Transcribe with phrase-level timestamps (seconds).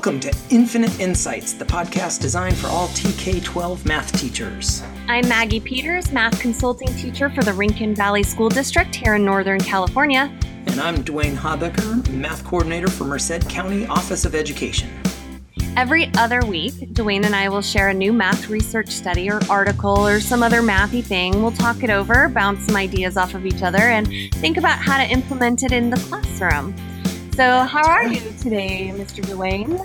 [0.00, 4.82] Welcome to Infinite Insights, the podcast designed for all TK 12 math teachers.
[5.08, 9.60] I'm Maggie Peters, math consulting teacher for the Rincon Valley School District here in Northern
[9.60, 10.34] California.
[10.68, 14.88] And I'm Dwayne Habecker, math coordinator for Merced County Office of Education.
[15.76, 20.06] Every other week, Dwayne and I will share a new math research study or article
[20.06, 21.42] or some other mathy thing.
[21.42, 24.96] We'll talk it over, bounce some ideas off of each other, and think about how
[24.96, 26.74] to implement it in the classroom.
[27.40, 29.24] So, how are you today, Mr.
[29.24, 29.80] Dwayne?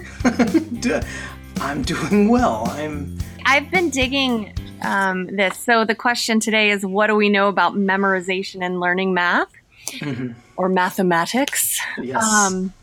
[1.61, 2.65] I'm doing well.
[2.71, 3.17] I'm.
[3.45, 5.57] I've been digging um, this.
[5.59, 9.53] So, the question today is what do we know about memorization and learning math
[9.87, 10.33] mm-hmm.
[10.57, 11.79] or mathematics?
[11.97, 12.21] Yes.
[12.21, 12.73] Um,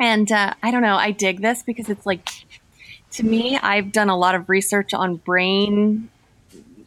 [0.00, 2.28] and uh, I don't know, I dig this because it's like,
[3.12, 6.10] to me, I've done a lot of research on brain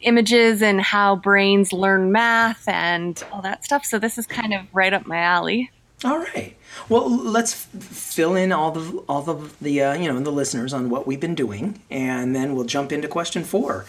[0.02, 3.86] images and how brains learn math and all that stuff.
[3.86, 5.70] So, this is kind of right up my alley.
[6.04, 6.54] All right.
[6.90, 10.90] Well, let's fill in all the all the the uh, you know the listeners on
[10.90, 13.86] what we've been doing, and then we'll jump into question four.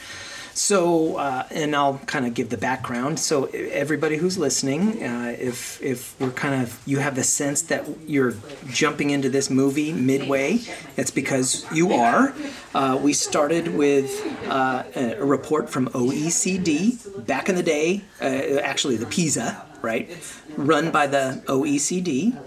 [0.53, 3.19] So, uh, and I'll kind of give the background.
[3.19, 7.85] So, everybody who's listening, uh, if if we're kind of you have the sense that
[8.07, 8.33] you're
[8.69, 10.61] jumping into this movie midway,
[10.95, 12.33] it's because you are.
[12.73, 14.09] Uh, we started with
[14.47, 18.25] uh, a report from OECD back in the day, uh,
[18.61, 20.09] actually the PISA, right,
[20.55, 22.37] run by the OECD.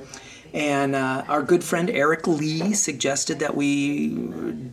[0.52, 4.72] And uh, our good friend Eric Lee suggested that we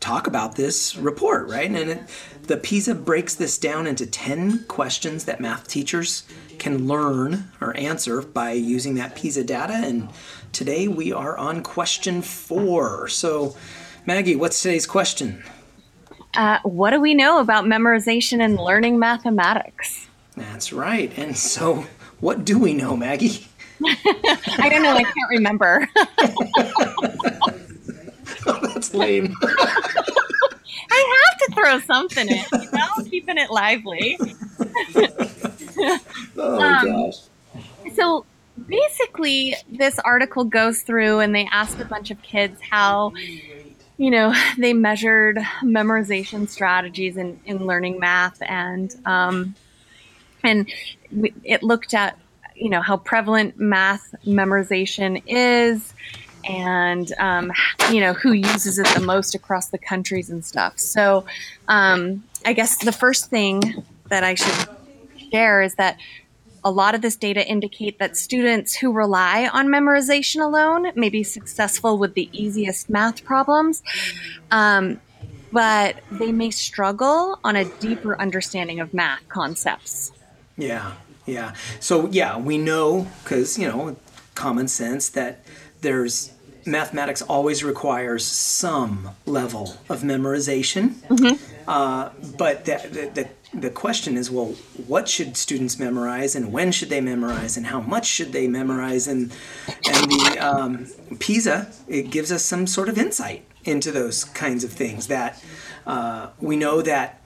[0.00, 1.70] talk about this report, right?
[1.70, 2.00] And it,
[2.42, 6.24] the PISA breaks this down into 10 questions that math teachers
[6.58, 9.74] can learn or answer by using that PISA data.
[9.74, 10.08] And
[10.52, 13.08] today we are on question four.
[13.08, 13.56] So,
[14.04, 15.44] Maggie, what's today's question?
[16.34, 20.08] Uh, what do we know about memorization and learning mathematics?
[20.36, 21.12] That's right.
[21.16, 21.86] And so,
[22.20, 23.46] what do we know, Maggie?
[23.84, 24.94] I don't know.
[24.94, 25.88] I can't remember.
[28.46, 29.34] oh, that's lame.
[30.94, 34.18] I have to throw something in, you know, keeping it lively.
[36.36, 37.16] oh um, gosh.
[37.94, 38.24] So
[38.68, 43.12] basically, this article goes through and they asked a bunch of kids how,
[43.96, 49.54] you know, they measured memorization strategies in, in learning math and um,
[50.42, 50.70] and
[51.44, 52.18] it looked at
[52.54, 55.92] you know how prevalent math memorization is
[56.44, 57.52] and um,
[57.90, 60.78] you know who uses it the most across the countries and stuff.
[60.78, 61.24] So
[61.68, 64.68] um, I guess the first thing that I should
[65.30, 65.98] share is that
[66.64, 71.24] a lot of this data indicate that students who rely on memorization alone may be
[71.24, 73.82] successful with the easiest math problems,
[74.50, 75.00] um,
[75.50, 80.12] but they may struggle on a deeper understanding of math concepts.
[80.62, 80.92] Yeah,
[81.26, 81.54] yeah.
[81.80, 83.96] So yeah, we know because you know
[84.34, 85.44] common sense that
[85.80, 86.32] there's
[86.64, 90.94] mathematics always requires some level of memorization.
[91.08, 91.68] Mm-hmm.
[91.68, 93.28] Uh, but the, the,
[93.58, 94.54] the question is, well,
[94.86, 99.06] what should students memorize, and when should they memorize, and how much should they memorize?
[99.08, 99.32] And
[99.66, 100.86] and the um,
[101.18, 105.08] PISA it gives us some sort of insight into those kinds of things.
[105.08, 105.42] That
[105.86, 107.21] uh, we know that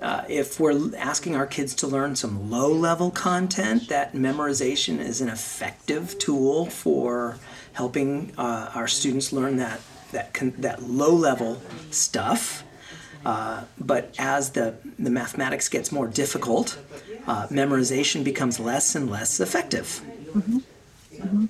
[0.00, 5.20] uh, if we're asking our kids to learn some low level content, that memorization is
[5.20, 7.38] an effective tool for
[7.72, 9.80] helping uh, our students learn that
[10.12, 12.62] that con- that low level stuff.
[13.24, 16.78] Uh, but as the the mathematics gets more difficult,
[17.26, 20.02] uh, memorization becomes less and less effective.
[20.32, 20.58] Mm-hmm.
[21.14, 21.44] Mm-hmm.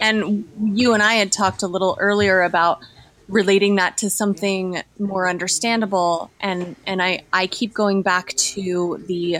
[0.00, 0.48] And
[0.78, 2.80] you and I had talked a little earlier about
[3.28, 9.38] relating that to something more understandable and and I I keep going back to the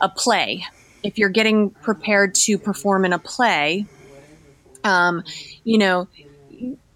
[0.00, 0.64] a play.
[1.04, 3.86] If you're getting prepared to perform in a play
[4.84, 5.22] um,
[5.64, 6.08] you know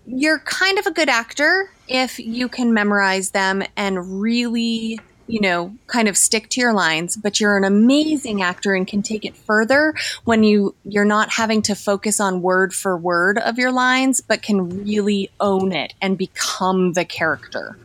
[0.06, 5.74] you're kind of a good actor if you can memorize them and really you know,
[5.86, 9.36] kind of stick to your lines, but you're an amazing actor and can take it
[9.36, 14.20] further when you you're not having to focus on word for word of your lines,
[14.20, 17.76] but can really own it and become the character.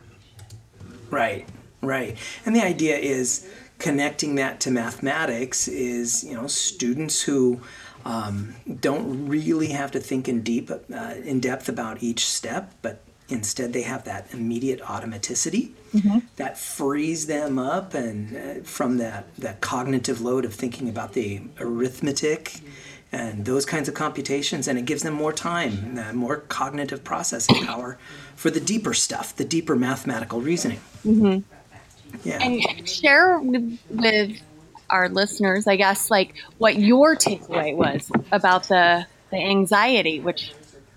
[1.10, 1.46] Right.
[1.80, 2.16] Right.
[2.46, 7.60] And the idea is connecting that to mathematics is, you know, students who
[8.04, 13.00] um, don't really have to think in deep, uh, in depth about each step, but
[13.28, 16.18] Instead, they have that immediate automaticity mm-hmm.
[16.36, 21.40] that frees them up and uh, from that, that cognitive load of thinking about the
[21.58, 22.60] arithmetic
[23.10, 27.64] and those kinds of computations, and it gives them more time, uh, more cognitive processing
[27.66, 27.98] power
[28.36, 30.80] for the deeper stuff, the deeper mathematical reasoning.
[31.04, 31.40] Mm-hmm.
[32.28, 32.42] Yeah.
[32.42, 34.40] And share with, with
[34.88, 40.52] our listeners, I guess, like what your takeaway was about the the anxiety, which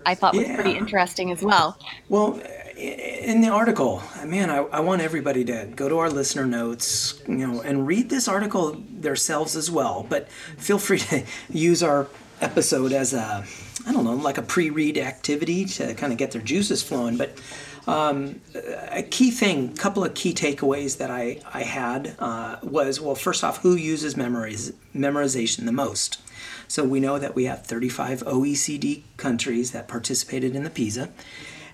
[0.06, 1.78] I thought was pretty interesting as well.
[2.08, 2.40] Well,
[2.76, 7.46] in the article, man, I, I want everybody to go to our listener notes, you
[7.46, 10.06] know, and read this article themselves as well.
[10.08, 12.06] But feel free to use our
[12.40, 13.44] episode as a,
[13.86, 17.16] I don't know, like a pre-read activity to kind of get their juices flowing.
[17.16, 17.40] But
[17.88, 23.00] um, a key thing, a couple of key takeaways that I I had uh, was
[23.00, 26.20] well, first off, who uses memorization the most?
[26.68, 31.10] So we know that we have 35 OECD countries that participated in the PISA,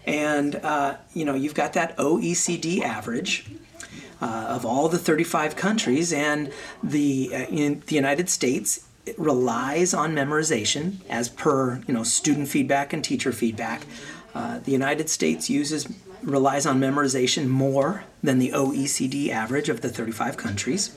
[0.07, 3.47] and uh, you know you've got that OECD average
[4.21, 6.53] uh, of all the 35 countries, and
[6.83, 12.49] the uh, in the United States it relies on memorization as per you know student
[12.49, 13.87] feedback and teacher feedback.
[14.35, 15.87] Uh, the United States uses
[16.23, 20.97] relies on memorization more than the OECD average of the 35 countries.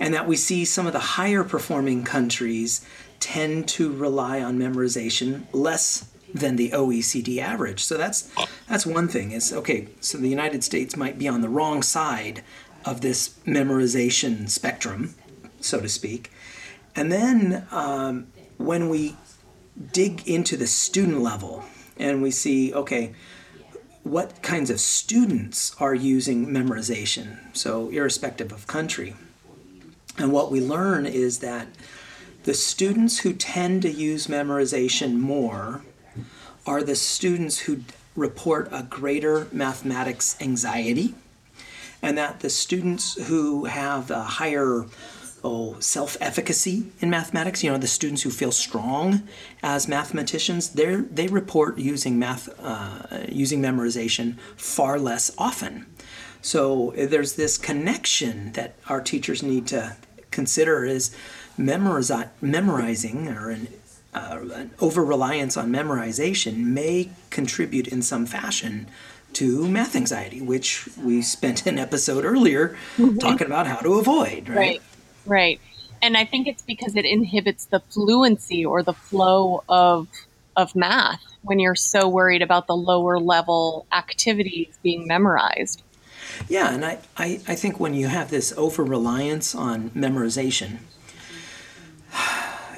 [0.00, 2.86] And that we see some of the higher performing countries
[3.20, 7.84] tend to rely on memorization less than the OECD average.
[7.84, 8.30] So that's
[8.68, 12.42] that's one thing is okay, so the United States might be on the wrong side
[12.84, 15.14] of this memorization spectrum,
[15.60, 16.30] so to speak.
[16.96, 19.16] And then um, when we
[19.92, 21.64] dig into the student level
[21.98, 23.14] and we see okay,
[24.02, 29.14] what kinds of students are using memorization, so irrespective of country.
[30.16, 31.68] And what we learn is that
[32.44, 35.82] the students who tend to use memorization more
[36.66, 37.80] are the students who
[38.16, 41.14] report a greater mathematics anxiety,
[42.02, 44.86] and that the students who have a higher
[45.44, 49.28] oh, self efficacy in mathematics, you know, the students who feel strong
[49.62, 55.86] as mathematicians, they report using math, uh, using memorization far less often.
[56.42, 59.96] So there's this connection that our teachers need to
[60.30, 61.14] consider is
[61.58, 63.68] memorizi- memorizing or an,
[64.14, 68.86] uh, an over reliance on memorization may contribute in some fashion
[69.32, 72.76] to math anxiety, which we spent an episode earlier
[73.20, 74.56] talking about how to avoid, right?
[74.56, 74.82] Right.
[75.26, 75.60] Right.
[76.02, 80.08] And I think it's because it inhibits the fluency or the flow of
[80.56, 85.82] of math when you're so worried about the lower level activities being memorized.
[86.48, 90.78] Yeah, and I, I, I think when you have this over reliance on memorization,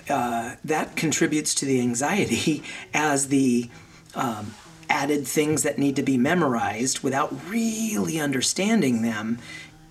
[0.09, 2.63] uh, that contributes to the anxiety
[2.95, 3.71] as the
[4.15, 4.55] um,
[4.89, 9.39] added things that need to be memorized without really understanding them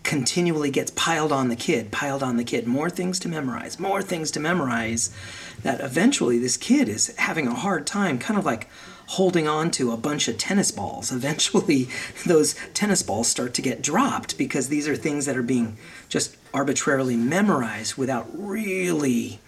[0.04, 4.02] continually gets piled on the kid, piled on the kid, more things to memorize, more
[4.02, 5.16] things to memorize,
[5.62, 8.68] that eventually this kid is having a hard time kind of like
[9.08, 11.12] holding on to a bunch of tennis balls.
[11.22, 11.90] Eventually,
[12.26, 15.78] those tennis balls start to get dropped because these are things that are being
[16.10, 19.40] just arbitrarily memorized without really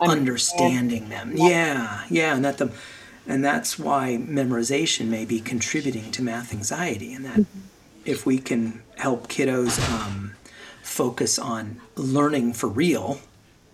[0.00, 1.32] understanding them.
[1.34, 2.72] Yeah, yeah, and that the
[3.26, 7.44] and that's why memorization may be contributing to math anxiety and that
[8.04, 10.34] if we can help kiddos um,
[10.82, 13.20] focus on learning for real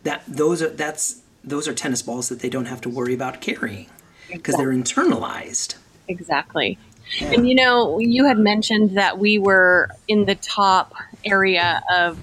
[0.03, 3.41] that those are that's those are tennis balls that they don't have to worry about
[3.41, 3.87] carrying
[4.29, 5.77] because they're internalized
[6.09, 6.79] Exactly.
[7.21, 10.95] And you know, you had mentioned that we were in the top
[11.25, 12.19] area of,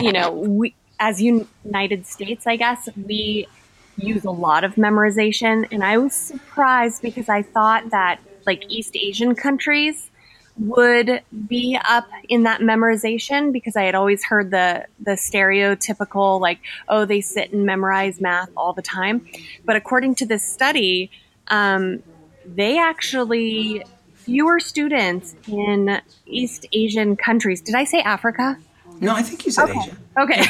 [0.00, 3.48] you know, we as United States, I guess we
[3.96, 8.94] use a lot of memorization, and I was surprised because I thought that like East
[8.96, 10.10] Asian countries
[10.56, 16.60] would be up in that memorization because I had always heard the the stereotypical like
[16.88, 19.26] oh they sit and memorize math all the time,
[19.64, 21.10] but according to this study,
[21.48, 22.00] um,
[22.46, 23.82] they actually
[24.14, 27.60] fewer students in East Asian countries.
[27.60, 28.56] Did I say Africa?
[29.02, 30.42] No i think you said asia Okay.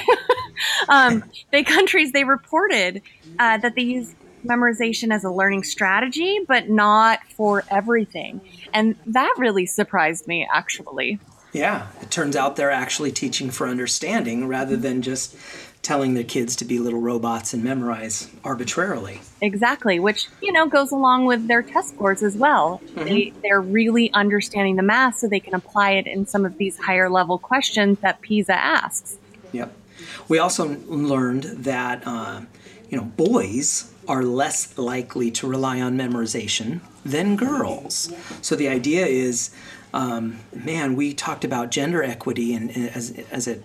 [0.88, 3.02] um, the countries they reported
[3.38, 8.40] uh, that they use memorization as a learning strategy, but not for everything.
[8.74, 11.20] And that really surprised me, actually.
[11.52, 15.36] yeah it turns out they're actually teaching for understanding rather than just
[15.82, 20.92] telling their kids to be little robots and memorize arbitrarily Exactly, which you know goes
[20.92, 22.80] along with their test scores as well.
[22.94, 26.78] They they're really understanding the math, so they can apply it in some of these
[26.78, 29.18] higher level questions that PISA asks.
[29.50, 29.74] Yep.
[30.28, 32.42] We also learned that uh,
[32.88, 38.12] you know boys are less likely to rely on memorization than girls.
[38.42, 39.50] So the idea is,
[39.92, 43.64] um, man, we talked about gender equity and, and as as it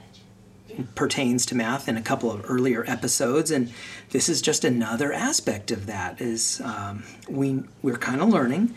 [0.96, 3.72] pertains to math in a couple of earlier episodes, and
[4.12, 6.22] this is just another aspect of that.
[6.22, 8.76] Is um, we we're kind of learning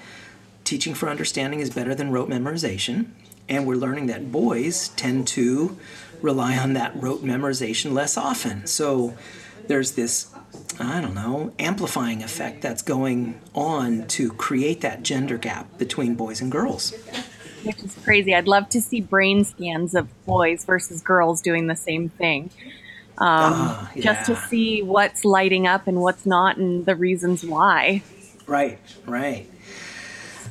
[0.64, 3.06] teaching for understanding is better than rote memorization,
[3.48, 5.76] and we're learning that boys tend to
[6.22, 8.66] rely on that rote memorization less often.
[8.66, 9.16] So
[9.66, 10.32] there's this
[10.78, 16.40] I don't know, amplifying effect that's going on to create that gender gap between boys
[16.40, 16.94] and girls.
[17.64, 18.34] Which is crazy.
[18.34, 22.50] I'd love to see brain scans of boys versus girls doing the same thing.
[23.18, 28.02] Um, Ah, Just to see what's lighting up and what's not and the reasons why.
[28.46, 29.46] Right, right.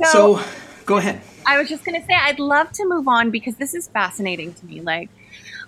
[0.04, 0.44] So, So,
[0.86, 1.22] go ahead.
[1.48, 4.54] I was just going to say, I'd love to move on because this is fascinating
[4.54, 4.82] to me.
[4.82, 5.10] Like,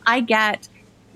[0.06, 0.68] I get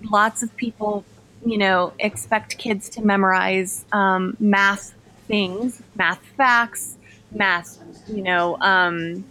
[0.10, 1.06] lots of people,
[1.46, 4.96] you know, expect kids to memorize um, math
[5.28, 6.98] things, math facts,
[7.32, 7.78] math,
[8.08, 9.24] you know, um,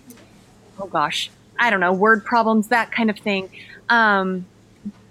[0.78, 3.50] oh gosh, I don't know, word problems, that kind of thing.
[3.88, 4.46] Um,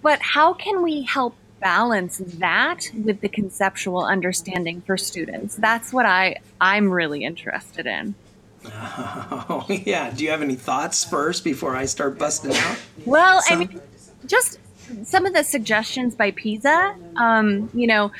[0.02, 5.56] but how can we help balance that with the conceptual understanding for students?
[5.56, 8.16] That's what I I'm really interested in.
[9.50, 10.10] Oh, yeah.
[10.10, 12.78] Do you have any thoughts first before I start busting out?
[13.06, 13.82] Well, I mean,
[14.26, 14.58] just
[15.04, 18.12] some of the suggestions by PISA, um, you know,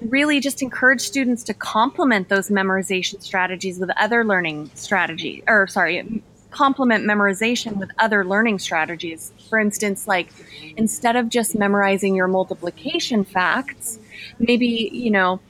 [0.00, 6.22] really just encourage students to complement those memorization strategies with other learning strategies, or sorry,
[6.58, 9.32] complement memorization with other learning strategies.
[9.48, 10.28] For instance, like
[10.76, 13.98] instead of just memorizing your multiplication facts,
[14.38, 15.40] maybe you know,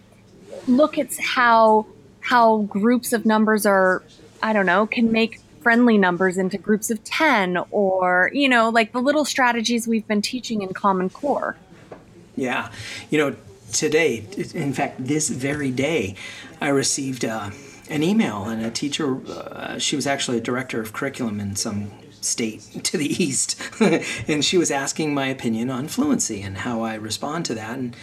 [0.66, 1.86] look at how
[2.20, 4.02] how groups of numbers are
[4.42, 8.92] i don't know can make friendly numbers into groups of 10 or you know like
[8.92, 11.56] the little strategies we've been teaching in common core
[12.38, 12.70] Yeah.
[13.10, 13.36] You know,
[13.72, 14.24] today,
[14.54, 16.14] in fact, this very day,
[16.60, 17.50] I received uh,
[17.88, 21.90] an email, and a teacher, uh, she was actually a director of curriculum in some
[22.20, 23.60] state to the east,
[24.28, 27.78] and she was asking my opinion on fluency and how I respond to that.
[27.78, 27.96] And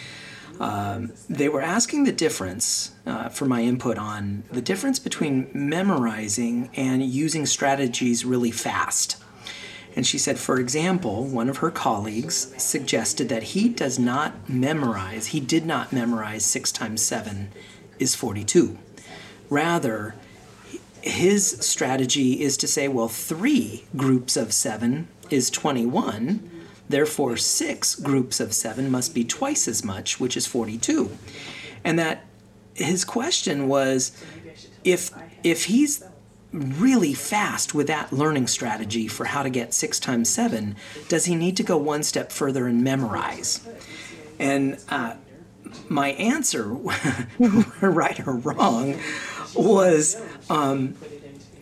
[0.58, 6.70] um, they were asking the difference uh, for my input on the difference between memorizing
[6.74, 9.22] and using strategies really fast.
[9.94, 15.28] And she said, for example, one of her colleagues suggested that he does not memorize,
[15.28, 17.48] he did not memorize 6 times 7
[17.98, 18.78] is 42.
[19.48, 20.14] Rather,
[21.02, 26.50] his strategy is to say, well, three groups of 7 is 21.
[26.88, 31.10] Therefore, six groups of 7 must be twice as much, which is 42.
[31.84, 32.24] And that
[32.74, 34.12] his question was
[34.84, 35.10] if
[35.42, 36.04] if he's
[36.52, 40.76] really fast with that learning strategy for how to get six times seven,
[41.08, 43.66] does he need to go one step further and memorize?
[44.38, 45.14] And uh,
[45.88, 46.64] my answer,
[47.80, 48.98] right or wrong,
[49.58, 50.20] was
[50.50, 50.94] um,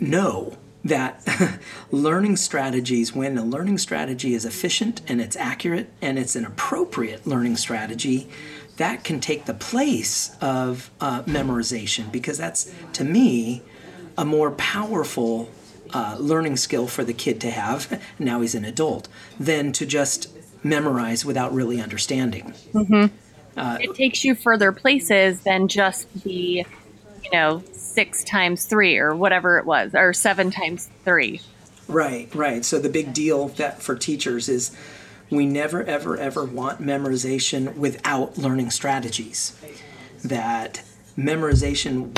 [0.00, 0.56] no.
[0.86, 1.26] That
[1.90, 7.26] learning strategies, when a learning strategy is efficient and it's accurate and it's an appropriate
[7.26, 8.28] learning strategy,
[8.76, 13.62] that can take the place of uh, memorization because that's, to me,
[14.18, 15.48] a more powerful
[15.92, 19.08] uh, learning skill for the kid to have, now he's an adult,
[19.38, 20.28] than to just
[20.62, 22.52] memorize without really understanding.
[23.80, 26.66] it takes you further places than just the
[27.24, 31.40] you know six times three or whatever it was or seven times three
[31.88, 32.64] Right, right.
[32.64, 34.76] So the big deal that for teachers is
[35.30, 39.58] we never, ever, ever want memorization without learning strategies.
[40.22, 40.82] That
[41.16, 42.12] memorization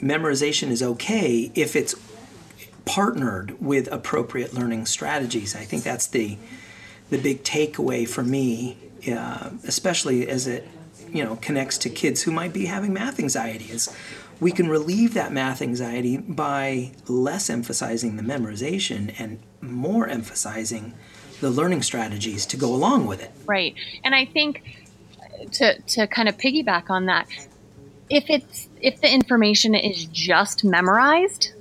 [0.00, 1.94] memorization is okay if it's
[2.86, 5.54] partnered with appropriate learning strategies.
[5.54, 6.38] I think that's the
[7.10, 8.78] the big takeaway for me,
[9.12, 10.66] uh, especially as it
[11.12, 13.66] you know connects to kids who might be having math anxiety.
[13.70, 13.94] Is
[14.40, 20.94] we can relieve that math anxiety by less emphasizing the memorization and more emphasizing
[21.40, 23.30] the learning strategies to go along with it.
[23.46, 23.74] right
[24.04, 24.62] and i think
[25.22, 27.26] uh, to to kind of piggyback on that
[28.08, 31.52] if it's if the information is just memorized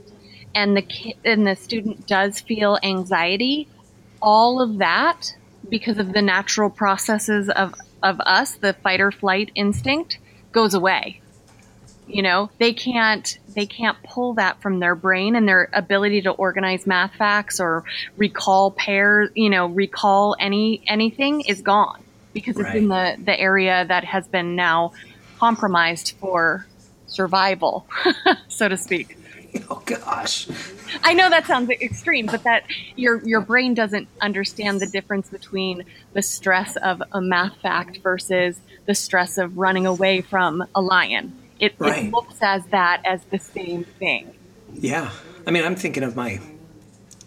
[0.56, 3.68] and the kid, and the student does feel anxiety
[4.22, 5.34] all of that
[5.70, 10.20] because of the natural processes of of us the fight or flight instinct
[10.51, 11.22] goes away.
[12.08, 16.32] You know they can't they can't pull that from their brain and their ability to
[16.32, 17.84] organize math facts or
[18.18, 22.03] recall pairs you know recall any anything is gone
[22.34, 24.91] because it's in the the area that has been now
[25.38, 26.65] compromised for
[27.06, 27.86] survival
[28.48, 29.19] so to speak
[29.72, 30.48] Oh gosh.
[31.03, 32.63] I know that sounds extreme, but that
[32.96, 38.60] your your brain doesn't understand the difference between the stress of a math fact versus
[38.88, 41.34] the stress of running away from a lion.
[41.60, 42.06] It, Right.
[42.06, 44.34] it looks as that as the same thing.
[44.74, 45.12] Yeah.
[45.46, 46.39] I mean, I'm thinking of my,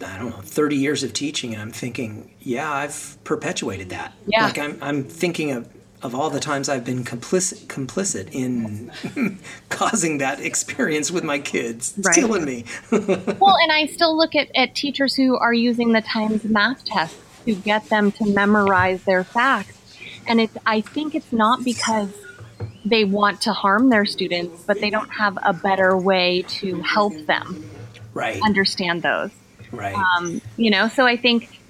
[0.05, 4.15] I don't know, 30 years of teaching, and I'm thinking, yeah, I've perpetuated that.
[4.27, 4.47] Yeah.
[4.47, 5.69] Like, I'm, I'm thinking of,
[6.03, 8.91] of all the times I've been complicit, complicit in
[9.69, 11.95] causing that experience with my kids.
[11.97, 12.17] It's Right.
[12.17, 12.65] killing me.
[13.41, 17.17] Well, and I still look at, at teachers who are using the Times math test
[17.47, 19.75] to get them to memorize their facts.
[20.29, 22.09] And it's, I think it's not because
[22.85, 27.15] they want to harm their students, but they don't have a better way to help
[27.27, 27.65] them
[28.15, 28.41] Right.
[28.45, 29.31] understand those.
[29.73, 29.97] Right.
[29.97, 31.62] Um, you know, so I think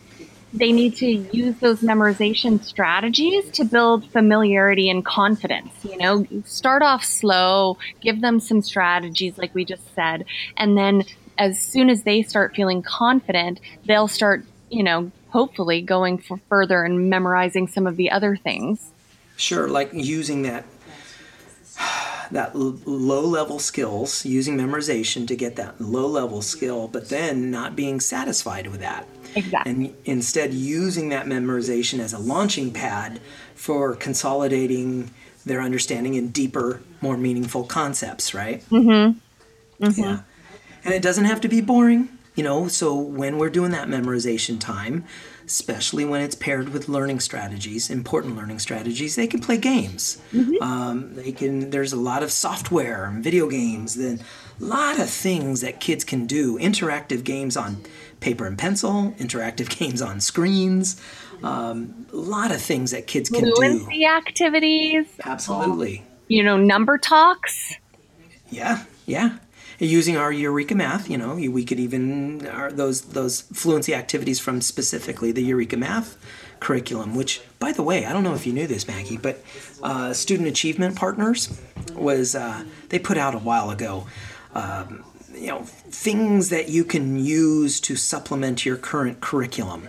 [0.52, 5.72] they need to use those memorization strategies to build familiarity and confidence.
[5.82, 10.24] You know, start off slow, give them some strategies, like we just said,
[10.56, 11.04] and then
[11.38, 16.84] as soon as they start feeling confident, they'll start, you know, hopefully going for further
[16.84, 18.92] and memorizing some of the other things.
[19.36, 20.64] Sure, like using that
[22.30, 27.76] that low level skills, using memorization to get that low level skill, but then not
[27.76, 29.06] being satisfied with that.
[29.34, 29.72] Exactly.
[29.72, 33.20] And instead using that memorization as a launching pad
[33.54, 35.10] for consolidating
[35.44, 38.64] their understanding in deeper, more meaningful concepts, right?
[38.70, 39.18] Mm-hmm.
[40.00, 40.20] Yeah.
[40.84, 44.58] And it doesn't have to be boring, you know, so when we're doing that memorization
[44.60, 45.04] time,
[45.44, 50.20] especially when it's paired with learning strategies, important learning strategies, they can play games.
[50.62, 51.70] Um, they can.
[51.70, 53.96] There's a lot of software and video games.
[53.96, 54.20] Then
[54.60, 56.58] a lot of things that kids can do.
[56.58, 57.82] Interactive games on
[58.22, 59.14] paper and pencil.
[59.18, 61.00] Interactive games on screens.
[61.42, 63.54] Um, a lot of things that kids can do.
[63.54, 66.04] Fluency activities, Absolutely.
[66.28, 67.74] you know, number talks.
[68.50, 69.38] Yeah, yeah.
[69.78, 74.60] Using our Eureka Math, you know, we could even our, those those fluency activities from
[74.60, 76.16] specifically the Eureka Math
[76.60, 77.16] curriculum.
[77.16, 79.42] Which, by the way, I don't know if you knew this, Maggie, but
[79.82, 81.58] uh, Student Achievement Partners
[81.94, 84.06] was uh, they put out a while ago.
[84.54, 85.02] Um,
[85.42, 89.88] you know, things that you can use to supplement your current curriculum,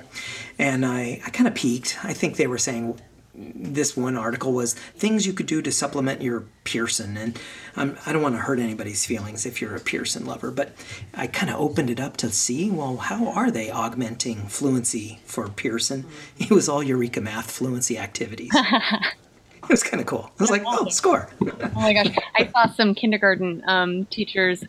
[0.57, 1.99] and I, I kind of peeked.
[2.03, 2.99] I think they were saying
[3.35, 7.17] this one article was things you could do to supplement your Pearson.
[7.17, 7.39] And
[7.75, 10.73] um, I don't want to hurt anybody's feelings if you're a Pearson lover, but
[11.15, 15.47] I kind of opened it up to see well, how are they augmenting fluency for
[15.49, 16.05] Pearson?
[16.37, 18.51] It was all Eureka Math fluency activities.
[19.63, 20.31] it was kind of cool.
[20.39, 21.29] I was like, oh, score.
[21.41, 22.15] Oh my gosh.
[22.35, 24.63] I saw some kindergarten um, teachers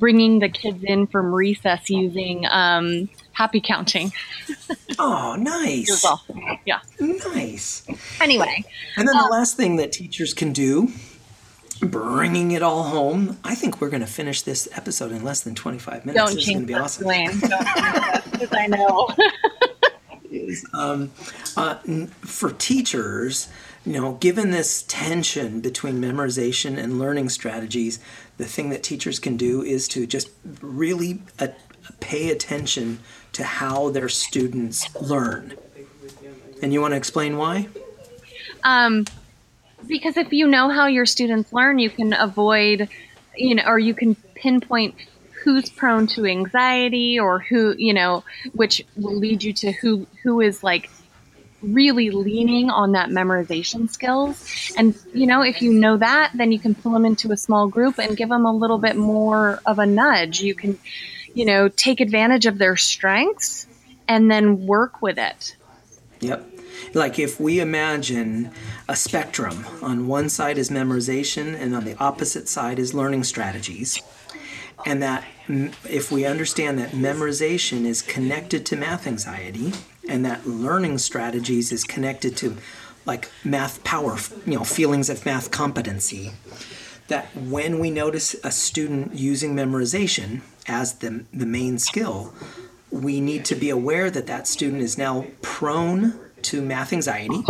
[0.00, 4.12] bringing the kids in from recess using um, happy counting.
[5.02, 5.44] Oh, It was
[5.88, 6.04] nice.
[6.04, 6.40] awesome.
[6.66, 6.80] Yeah.
[6.98, 7.86] Nice.
[8.20, 8.64] Anyway,
[8.96, 10.88] And then the last thing that teachers can do,
[11.80, 13.38] bringing it all home.
[13.42, 16.18] I think we're going to finish this episode in less than 25 minutes.
[16.22, 17.06] don't this is going to be awesome.
[17.06, 17.40] Dwayne.
[17.40, 19.08] Don't change because I know.
[20.30, 21.10] is um,
[21.56, 21.76] uh,
[22.20, 23.48] for teachers,
[23.84, 27.98] you know, given this tension between memorization and learning strategies,
[28.40, 30.30] the thing that teachers can do is to just
[30.62, 31.48] really uh,
[32.00, 32.98] pay attention
[33.32, 35.54] to how their students learn.
[36.62, 37.68] And you want to explain why?
[38.64, 39.04] Um,
[39.86, 42.88] because if you know how your students learn, you can avoid,
[43.36, 44.94] you know, or you can pinpoint
[45.44, 50.40] who's prone to anxiety or who, you know, which will lead you to who who
[50.40, 50.90] is like
[51.62, 54.72] really leaning on that memorization skills.
[54.76, 57.68] And you know, if you know that, then you can pull them into a small
[57.68, 60.40] group and give them a little bit more of a nudge.
[60.40, 60.78] You can,
[61.34, 63.66] you know, take advantage of their strengths
[64.08, 65.56] and then work with it.
[66.20, 66.46] Yep.
[66.94, 68.50] Like if we imagine
[68.88, 74.02] a spectrum, on one side is memorization, and on the opposite side is learning strategies.
[74.86, 79.72] And that if we understand that memorization is connected to math anxiety,
[80.08, 82.56] and that learning strategies is connected to
[83.06, 86.32] like math power, you know, feelings of math competency,
[87.08, 92.32] that when we notice a student using memorization as the, the main skill,
[92.90, 97.42] we need to be aware that that student is now prone to math anxiety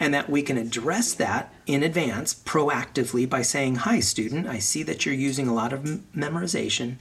[0.00, 4.82] and that we can address that in advance proactively by saying, Hi, student, I see
[4.84, 5.82] that you're using a lot of
[6.14, 6.96] memorization.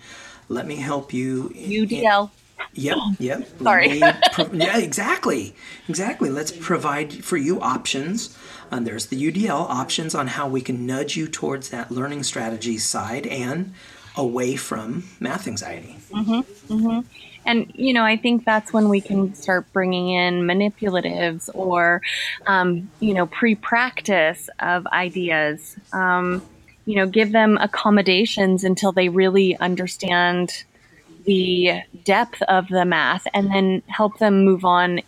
[0.50, 1.50] Let me help you.
[1.50, 2.32] UDL.
[2.78, 3.48] Yep, yep.
[3.62, 4.02] Sorry.
[4.32, 5.56] Pro- yeah, exactly.
[5.90, 6.30] Exactly.
[6.30, 8.38] Let's provide for you options.
[8.70, 12.78] And there's the UDL options on how we can nudge you towards that learning strategy
[12.78, 13.74] side and
[14.16, 15.98] away from math anxiety.
[16.12, 17.00] Mm-hmm, mm-hmm.
[17.46, 22.02] And, you know, I think that's when we can start bringing in manipulatives or,
[22.46, 25.78] um, you know, pre practice of ideas.
[25.94, 26.44] Um,
[26.86, 30.64] you know, give them accommodations until they really understand
[31.28, 35.02] the depth of the math and then help them move on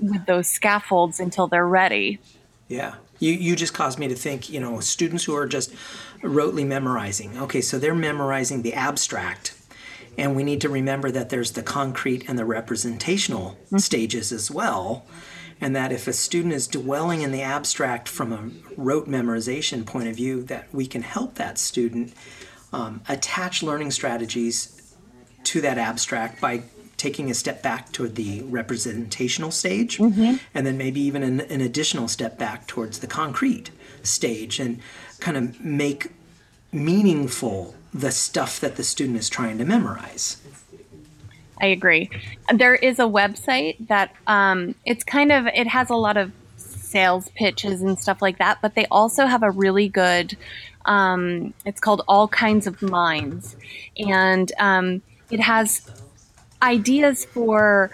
[0.00, 2.18] with those scaffolds until they're ready.
[2.66, 2.94] Yeah.
[3.18, 5.74] You, you just caused me to think, you know, students who are just
[6.22, 7.36] rotely memorizing.
[7.36, 9.54] Okay, so they're memorizing the abstract.
[10.16, 15.04] And we need to remember that there's the concrete and the representational stages as well.
[15.60, 20.08] And that if a student is dwelling in the abstract from a rote memorization point
[20.08, 22.14] of view, that we can help that student
[22.72, 24.79] um, attach learning strategies
[25.50, 26.62] to that abstract by
[26.96, 32.06] taking a step back toward the representational stage, and then maybe even an, an additional
[32.08, 33.70] step back towards the concrete
[34.02, 34.78] stage, and
[35.18, 36.12] kind of make
[36.72, 40.36] meaningful the stuff that the student is trying to memorize.
[41.60, 42.10] I agree.
[42.54, 47.28] There is a website that um, it's kind of it has a lot of sales
[47.34, 50.36] pitches and stuff like that, but they also have a really good.
[50.84, 53.56] Um, it's called All Kinds of Minds,
[53.98, 55.88] and um, it has
[56.62, 57.90] ideas for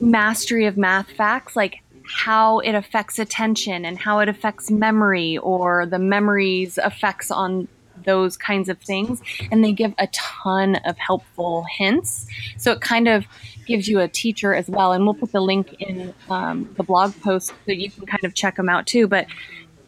[0.00, 5.86] mastery of math facts, like how it affects attention and how it affects memory, or
[5.86, 7.68] the memory's effects on
[8.04, 9.22] those kinds of things.
[9.50, 12.26] And they give a ton of helpful hints.
[12.56, 13.26] So it kind of
[13.66, 14.92] gives you a teacher as well.
[14.92, 18.34] And we'll put the link in um, the blog post so you can kind of
[18.34, 19.06] check them out too.
[19.06, 19.26] But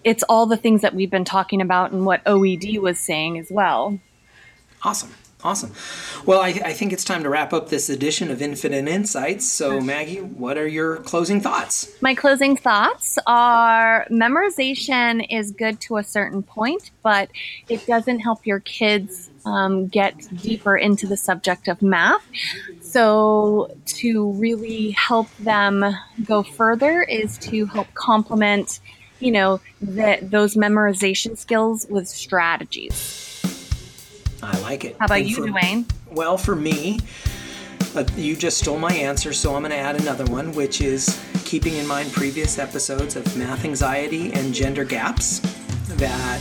[0.05, 3.51] it's all the things that we've been talking about and what oed was saying as
[3.51, 3.99] well.
[4.83, 5.13] Awesome.
[5.45, 5.73] Awesome.
[6.25, 9.47] Well, I, I think it's time to wrap up this edition of Infinite Insights.
[9.47, 11.93] So, Maggie, what are your closing thoughts?
[12.01, 17.31] my closing thoughts are memorization is good to a certain point but
[17.69, 22.25] it doesn't help your kids um, get deeper into the subject of math
[22.81, 25.85] so to really help them
[26.25, 28.81] go further is to help complement
[29.21, 33.32] you know the, those memorization skills with strategies
[34.43, 34.97] I like it.
[34.99, 37.01] how about And you for- dwayne Well, for me,
[37.95, 41.21] uh, you just stole my answer, so I'm going to add another one, which is
[41.45, 45.41] keeping in mind previous episodes of math anxiety and gender gaps.
[45.97, 46.41] That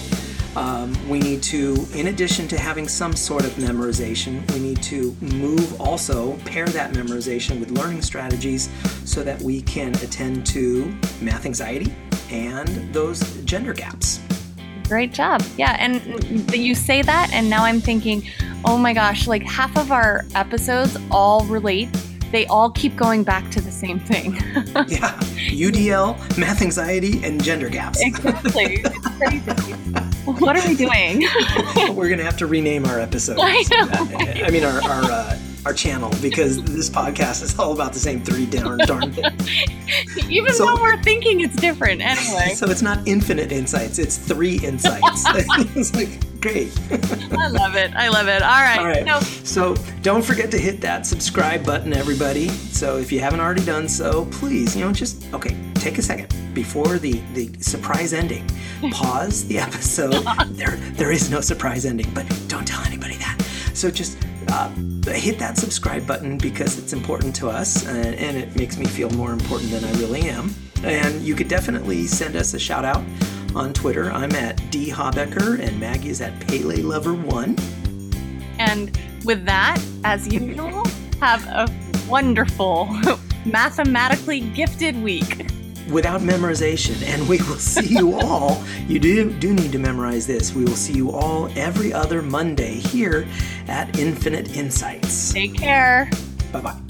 [0.55, 5.15] um, we need to, in addition to having some sort of memorization, we need to
[5.21, 8.69] move also, pair that memorization with learning strategies
[9.05, 11.93] so that we can attend to math anxiety
[12.31, 14.19] and those gender gaps.
[14.91, 15.41] Great job.
[15.57, 15.77] Yeah.
[15.79, 18.27] And you say that, and now I'm thinking,
[18.65, 21.87] oh my gosh, like half of our episodes all relate.
[22.33, 24.33] They all keep going back to the same thing.
[24.87, 28.01] Yeah, UDL, math anxiety, and gender gaps.
[28.01, 28.81] exactly.
[28.83, 29.71] It's crazy.
[30.25, 31.25] What are we doing?
[31.95, 33.37] We're gonna have to rename our episode.
[33.41, 34.45] I know.
[34.45, 38.23] I mean, our our, uh, our channel because this podcast is all about the same
[38.23, 39.49] three darn darn things.
[40.29, 42.01] Even So- though we're thinking it's different.
[42.01, 45.23] Anyway, So it's not infinite insights; it's three insights.
[45.75, 46.09] it's like
[46.41, 46.71] great.
[47.33, 47.93] I love it.
[47.95, 48.41] I love it.
[48.41, 48.79] All right.
[48.79, 49.23] All right.
[49.45, 52.47] So, So don't forget to hit that subscribe button, everybody.
[52.49, 56.33] So if you haven't already done so, please, you know, just okay, take a second
[56.55, 58.49] before the the surprise ending.
[58.91, 60.25] Pause the episode.
[60.47, 63.37] there there is no surprise ending, but don't tell anybody that.
[63.73, 64.17] So just
[64.51, 64.69] uh,
[65.11, 69.09] hit that subscribe button because it's important to us and, and it makes me feel
[69.11, 70.53] more important than I really am.
[70.83, 73.03] And you could definitely send us a shout out
[73.55, 74.11] on Twitter.
[74.11, 77.55] I'm at D Habecker and Maggie is at Pele Lover One.
[78.59, 80.83] and with that, as usual,
[81.19, 81.67] have a
[82.09, 82.89] wonderful,
[83.45, 85.47] mathematically gifted week.
[85.89, 87.01] Without memorization.
[87.03, 88.63] And we will see you all.
[88.87, 90.53] You do, do need to memorize this.
[90.53, 93.27] We will see you all every other Monday here
[93.67, 95.33] at Infinite Insights.
[95.33, 96.09] Take care.
[96.51, 96.80] Bye bye.